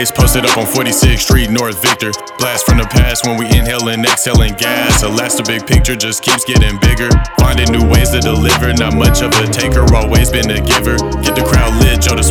days, 0.00 0.10
posted 0.10 0.44
up 0.44 0.56
on 0.56 0.64
46th 0.64 1.18
Street, 1.18 1.50
North 1.50 1.80
Victor. 1.82 2.10
Blast 2.38 2.66
from 2.66 2.78
the 2.78 2.86
past 2.86 3.26
when 3.26 3.36
we 3.36 3.46
inhaling, 3.46 4.04
exhaling 4.04 4.54
gas. 4.54 5.00
The 5.00 5.44
big 5.46 5.66
picture 5.66 5.96
just 5.96 6.22
keeps 6.22 6.44
getting 6.44 6.78
bigger. 6.80 7.08
Finding 7.38 7.70
new 7.70 7.86
ways 7.88 8.10
to 8.10 8.20
deliver, 8.20 8.72
not 8.74 8.94
much 8.94 9.22
of 9.22 9.32
a 9.40 9.46
taker, 9.46 9.86
always 9.94 10.30
been 10.30 10.50
a 10.50 10.60
giver. 10.60 10.96
Get 11.22 11.36
the 11.36 11.44
crowd 11.46 11.72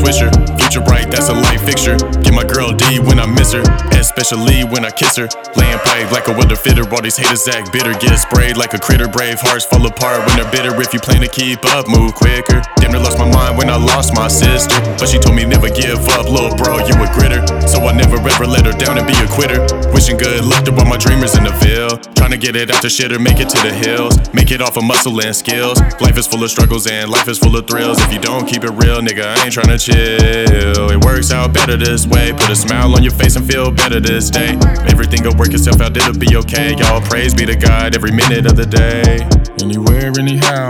Swisher. 0.10 0.60
Future 0.60 0.82
bright, 0.82 1.12
that's 1.12 1.30
a 1.30 1.34
light 1.34 1.62
fixture. 1.62 1.96
Get 2.24 2.34
my 2.34 2.44
girl 2.44 2.74
D 2.74 3.00
when 3.00 3.20
I 3.20 3.28
miss 3.28 3.54
her, 3.54 3.62
especially 4.00 4.64
when 4.64 4.86
I 4.86 4.92
kiss 4.92 5.16
her. 5.18 5.28
Laying 5.56 5.80
pipe 5.80 6.12
like 6.12 6.28
a 6.28 6.34
weather 6.34 6.56
fitter, 6.56 6.88
all 6.90 7.02
these 7.02 7.18
haters 7.18 7.48
act 7.48 7.72
bitter. 7.72 7.94
Get 8.00 8.16
sprayed 8.18 8.58
like 8.58 8.74
a 8.74 8.80
critter, 8.80 9.08
brave 9.08 9.40
hearts 9.40 9.66
fall 9.66 9.86
apart 9.86 10.26
when 10.26 10.38
they're 10.38 10.52
bitter. 10.52 10.74
If 10.80 10.94
you 10.94 11.00
plan 11.00 11.22
to 11.22 11.28
keep 11.28 11.64
up, 11.76 11.88
move 11.88 12.16
quicker. 12.16 12.62
Damn 12.78 12.92
near 12.92 13.02
lost 13.02 13.20
my 13.20 13.30
mind 13.30 13.58
when 13.58 13.70
I 13.70 13.76
lost 13.76 14.16
my 14.16 14.28
sister, 14.28 14.76
but 14.98 15.08
she 15.08 15.20
told 15.20 15.36
me 15.36 15.46
never 15.46 15.70
give 15.70 16.00
up, 16.16 16.26
little 16.30 16.56
bro, 16.56 16.80
you 16.80 16.96
a 16.96 17.08
gritter. 17.14 17.44
So 17.68 17.84
I 17.86 17.92
never 17.94 18.18
ever 18.18 18.48
let 18.48 18.66
her 18.66 18.74
down 18.74 18.98
and 18.98 19.06
be 19.06 19.14
a 19.14 19.28
quitter. 19.28 19.60
Wishing 19.92 20.18
good 20.18 20.44
luck 20.46 20.66
to 20.66 20.72
all 20.76 20.86
my 20.86 20.98
dreamers 20.98 21.36
in 21.36 21.44
the 21.44 21.54
Ville. 21.62 21.98
Trying 22.16 22.32
to 22.32 22.38
get 22.38 22.56
it 22.56 22.72
out 22.72 22.82
the 22.82 22.88
shitter, 22.88 23.20
make 23.20 23.40
it 23.40 23.50
to 23.50 23.60
the 23.62 23.74
hills. 23.74 24.16
Make 24.34 24.52
it 24.52 24.62
off 24.62 24.78
of 24.78 24.84
muscle 24.84 25.20
and 25.22 25.36
skills. 25.36 25.80
Life 26.02 26.18
is 26.18 26.28
full 26.28 26.44
of 26.44 26.50
struggles 26.52 26.88
and 26.88 27.10
life 27.10 27.28
is 27.28 27.38
full 27.38 27.56
of 27.56 27.68
thrills. 27.68 28.00
If 28.02 28.14
you 28.14 28.20
don't 28.20 28.48
keep 28.48 28.64
it 28.64 28.72
real, 28.72 29.02
nigga, 29.02 29.36
I 29.36 29.44
ain't 29.44 29.54
trying 29.54 29.76
to 29.76 29.78
chill. 29.78 30.89
It 31.00 31.06
works 31.06 31.32
out 31.32 31.54
better 31.54 31.78
this 31.78 32.06
way. 32.06 32.34
Put 32.34 32.50
a 32.50 32.56
smile 32.56 32.94
on 32.94 33.04
your 33.04 33.14
face 33.14 33.38
and 33.38 33.50
feel 33.50 33.72
better 33.72 34.02
this 34.02 34.30
day. 34.30 34.58
Everything 34.90 35.24
will 35.24 35.36
work 35.38 35.54
itself 35.54 35.80
out, 35.80 35.96
it'll 35.96 36.18
be 36.18 36.36
okay. 36.36 36.76
Y'all 36.76 37.00
praise 37.00 37.34
be 37.34 37.46
to 37.46 37.56
God 37.56 37.96
every 37.96 38.12
minute 38.12 38.46
of 38.46 38.58
the 38.58 38.66
day. 38.66 39.24
Anywhere, 39.64 40.12
anyhow. 40.20 40.68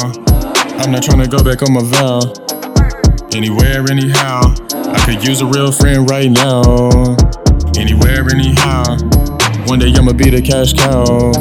I'm 0.78 0.92
not 0.92 1.02
trying 1.02 1.24
to 1.24 1.28
go 1.28 1.44
back 1.44 1.64
on 1.64 1.74
my 1.74 1.82
vow. 1.82 2.22
Anywhere, 3.34 3.90
anyhow. 3.90 4.54
I 4.94 5.02
could 5.04 5.26
use 5.26 5.42
a 5.42 5.48
real 5.48 5.72
friend 5.72 6.08
right 6.08 6.30
now. 6.30 7.18
Anywhere, 7.76 8.30
anyhow. 8.30 9.02
One 9.66 9.80
day 9.80 9.92
I'ma 9.96 10.14
be 10.14 10.30
the 10.30 10.46
cash 10.46 10.74
cow. 10.74 11.34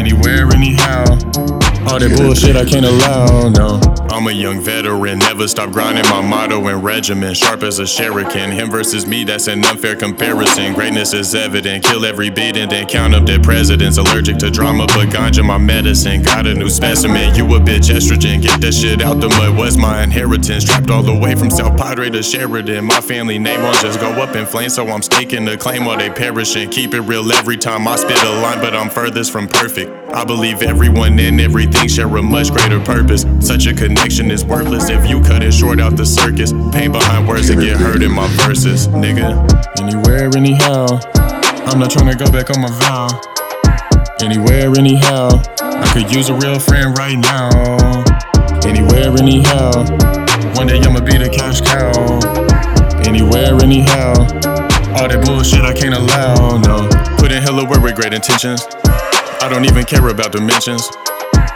Anywhere, 0.00 0.48
anyhow. 0.56 1.67
All 1.88 1.98
that 1.98 2.18
bullshit 2.18 2.54
I 2.54 2.66
can't 2.66 2.84
allow, 2.84 3.48
no. 3.48 3.80
I'm 4.10 4.26
a 4.26 4.32
young 4.32 4.60
veteran, 4.60 5.20
never 5.20 5.48
stop 5.48 5.70
grinding 5.70 6.04
my 6.10 6.20
motto 6.20 6.66
and 6.68 6.84
regimen. 6.84 7.32
Sharp 7.32 7.62
as 7.62 7.78
a 7.78 7.84
shuriken. 7.84 8.52
Him 8.52 8.70
versus 8.70 9.06
me, 9.06 9.24
that's 9.24 9.46
an 9.46 9.64
unfair 9.64 9.96
comparison. 9.96 10.74
Greatness 10.74 11.14
is 11.14 11.34
evident. 11.34 11.84
Kill 11.84 12.04
every 12.04 12.28
beat 12.28 12.58
and 12.58 12.70
then 12.70 12.86
count 12.86 13.14
up 13.14 13.24
dead 13.24 13.42
presidents. 13.42 13.96
Allergic 13.96 14.36
to 14.38 14.50
drama, 14.50 14.86
but 14.88 15.08
ganja 15.08 15.42
my 15.42 15.56
medicine. 15.56 16.22
Got 16.22 16.46
a 16.46 16.54
new 16.54 16.68
specimen, 16.68 17.34
you 17.34 17.44
a 17.54 17.58
bitch 17.58 17.88
estrogen. 17.88 18.42
Get 18.42 18.60
that 18.60 18.72
shit 18.72 19.00
out 19.00 19.20
the 19.20 19.30
mud, 19.30 19.56
was 19.56 19.78
my 19.78 20.02
inheritance. 20.02 20.64
Trapped 20.64 20.90
all 20.90 21.02
the 21.02 21.14
way 21.14 21.34
from 21.36 21.50
South 21.50 21.78
Padre 21.78 22.10
to 22.10 22.22
Sheridan. 22.22 22.84
My 22.84 23.00
family 23.00 23.38
name 23.38 23.62
won't 23.62 23.80
just 23.80 23.98
go 23.98 24.10
up 24.10 24.36
in 24.36 24.44
flames, 24.44 24.74
so 24.74 24.86
I'm 24.88 25.00
staking 25.00 25.46
the 25.46 25.56
claim 25.56 25.86
while 25.86 25.96
they 25.96 26.10
perishing. 26.10 26.68
Keep 26.68 26.92
it 26.92 27.00
real 27.00 27.32
every 27.32 27.56
time 27.56 27.88
I 27.88 27.96
spit 27.96 28.22
a 28.22 28.40
line, 28.42 28.60
but 28.60 28.74
I'm 28.74 28.90
furthest 28.90 29.32
from 29.32 29.48
perfect. 29.48 29.97
I 30.12 30.24
believe 30.24 30.62
everyone 30.62 31.18
and 31.18 31.40
everything 31.40 31.86
share 31.86 32.06
a 32.16 32.22
much 32.22 32.50
greater 32.50 32.80
purpose. 32.80 33.26
Such 33.40 33.66
a 33.66 33.74
connection 33.74 34.30
is 34.30 34.44
worthless 34.44 34.88
if 34.88 35.08
you 35.08 35.20
cut 35.20 35.42
it 35.42 35.52
short 35.52 35.80
out 35.80 35.96
the 35.96 36.06
circus. 36.06 36.52
Pain 36.72 36.92
behind 36.92 37.28
words 37.28 37.48
that 37.48 37.60
get 37.60 37.76
hurt 37.76 38.02
in 38.02 38.12
my 38.12 38.26
verses, 38.46 38.88
nigga. 38.88 39.36
Anywhere, 39.78 40.30
anyhow. 40.34 40.86
I'm 41.68 41.78
not 41.78 41.90
trying 41.90 42.10
to 42.10 42.16
go 42.16 42.30
back 42.32 42.48
on 42.48 42.62
my 42.62 42.70
vow. 42.80 43.08
Anywhere, 44.20 44.72
anyhow. 44.78 45.28
I 45.60 45.90
could 45.92 46.12
use 46.14 46.30
a 46.30 46.34
real 46.34 46.58
friend 46.58 46.96
right 46.96 47.18
now. 47.18 48.02
Anywhere, 48.64 49.12
anyhow. 49.18 49.84
One 50.56 50.66
day 50.66 50.80
I'ma 50.80 51.00
be 51.00 51.18
the 51.18 51.28
cash 51.30 51.60
cow. 51.60 51.92
Anywhere, 53.06 53.60
anyhow. 53.62 54.14
All 54.96 55.06
that 55.06 55.22
bullshit 55.24 55.60
I 55.60 55.74
can't 55.74 55.94
allow, 55.94 56.56
no. 56.56 56.88
Put 57.18 57.30
in 57.30 57.42
hella 57.42 57.68
work 57.68 57.82
with 57.82 57.94
great 57.94 58.14
intentions. 58.14 58.66
I 59.40 59.48
don't 59.48 59.64
even 59.64 59.84
care 59.84 60.06
about 60.08 60.32
dimensions. 60.32 60.90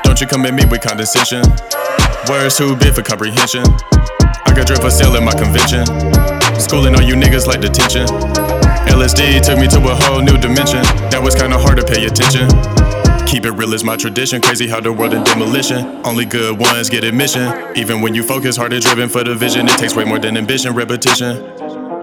Don't 0.05 0.21
you 0.21 0.27
come 0.27 0.47
at 0.47 0.55
me 0.55 0.65
with 0.71 0.83
condescension. 0.83 1.43
Words 2.29 2.57
too 2.57 2.77
big 2.77 2.95
for 2.95 3.03
comprehension. 3.03 3.65
I 4.47 4.55
got 4.55 4.67
drip 4.67 4.81
for 4.81 4.91
sale 4.91 5.17
at 5.17 5.23
my 5.23 5.35
convention. 5.35 5.85
Schooling 6.61 6.95
all 6.95 7.03
you 7.03 7.15
niggas 7.15 7.47
like 7.47 7.61
detention. 7.61 8.07
LSD 8.87 9.43
took 9.43 9.59
me 9.59 9.67
to 9.67 9.79
a 9.91 9.95
whole 9.95 10.21
new 10.21 10.39
dimension. 10.39 10.83
That 11.11 11.21
was 11.23 11.35
kinda 11.35 11.59
hard 11.59 11.79
to 11.79 11.85
pay 11.85 12.07
attention. 12.07 12.47
Keep 13.27 13.47
it 13.47 13.53
real 13.53 13.75
is 13.75 13.83
my 13.83 13.97
tradition. 13.97 14.41
Crazy 14.41 14.69
how 14.69 14.79
the 14.79 14.93
world 14.93 15.15
in 15.15 15.25
demolition. 15.25 16.01
Only 16.05 16.25
good 16.25 16.59
ones 16.59 16.89
get 16.89 17.03
admission. 17.03 17.51
Even 17.75 18.01
when 18.01 18.15
you 18.15 18.23
focus 18.23 18.57
hard 18.57 18.73
and 18.73 18.83
driven 18.83 19.09
for 19.09 19.25
the 19.25 19.35
vision, 19.35 19.67
it 19.67 19.79
takes 19.79 19.97
way 19.97 20.05
more 20.05 20.21
than 20.21 20.37
ambition, 20.37 20.75
repetition. 20.75 21.62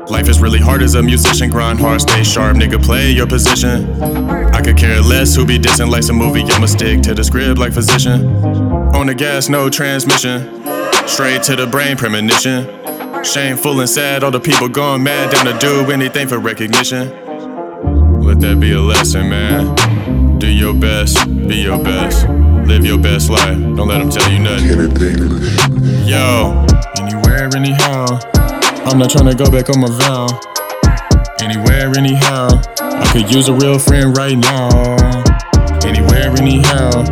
Life 0.10 0.28
is 0.28 0.42
really 0.42 0.60
hard 0.60 0.82
as 0.82 0.96
a 0.96 1.04
musician. 1.04 1.52
Grind 1.52 1.80
hard, 1.80 2.02
stay 2.02 2.24
sharp, 2.24 2.58
nigga, 2.58 2.84
play 2.84 3.12
your 3.12 3.28
position. 3.28 4.02
I 4.02 4.60
could 4.60 4.76
care 4.76 5.00
less 5.02 5.36
who 5.36 5.46
be 5.46 5.60
dissing 5.60 5.92
like 5.92 6.02
some 6.02 6.16
movie. 6.16 6.42
I'ma 6.42 6.66
stick 6.66 7.02
to 7.04 7.14
the 7.14 7.24
script 7.24 7.60
like 7.60 7.74
physician. 7.74 8.26
On 8.96 9.06
the 9.06 9.14
gas, 9.14 9.50
no 9.50 9.70
transmission. 9.70 10.64
Straight 11.08 11.44
to 11.44 11.56
the 11.56 11.68
brain, 11.70 11.96
premonition. 11.96 12.66
Shameful 13.24 13.80
and 13.80 13.90
sad, 13.90 14.24
all 14.24 14.32
the 14.32 14.40
people 14.40 14.68
going 14.68 15.04
mad, 15.04 15.32
down 15.32 15.46
to 15.46 15.58
do 15.60 15.92
anything 15.92 16.28
for 16.28 16.40
recognition. 16.40 17.10
Let 18.24 18.40
that 18.40 18.60
be 18.60 18.72
a 18.72 18.82
lesson, 18.82 19.30
man. 19.30 20.40
Do 20.40 20.48
your 20.48 20.74
best, 20.74 21.24
be 21.48 21.58
your 21.58 21.84
best. 21.84 22.28
Live 22.68 22.84
your 22.84 22.98
best 22.98 23.30
life, 23.30 23.58
don't 23.76 23.88
let 23.88 24.00
them 24.00 24.10
tell 24.10 24.32
you 24.32 24.40
nothing. 24.40 26.08
Yo, 26.08 26.66
anywhere, 26.98 27.50
anyhow. 27.56 28.39
I'm 28.90 28.98
not 28.98 29.12
trying 29.12 29.28
to 29.28 29.36
go 29.36 29.52
back 29.52 29.70
on 29.70 29.80
my 29.80 29.88
vow. 29.88 30.28
Anywhere, 31.42 31.94
anyhow. 31.96 32.50
I 32.82 33.08
could 33.14 33.32
use 33.32 33.48
a 33.48 33.54
real 33.54 33.78
friend 33.78 34.18
right 34.18 34.36
now. 34.36 34.96
Anywhere, 35.86 36.34
anyhow. 36.36 37.06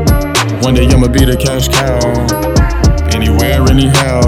One 0.63 0.73
day 0.73 0.87
I'ma 0.87 1.07
be 1.07 1.23
the 1.23 1.37
cash 1.39 1.67
cow. 1.69 2.01
Anywhere, 3.15 3.61
anyhow. 3.69 4.21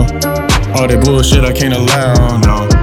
All 0.77 0.87
that 0.87 1.01
bullshit 1.03 1.43
I 1.43 1.51
can't 1.51 1.73
allow, 1.73 2.37
no. 2.37 2.78